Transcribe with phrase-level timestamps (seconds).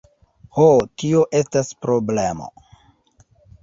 [0.59, 0.65] Ho,
[1.03, 2.53] tio estas problemo!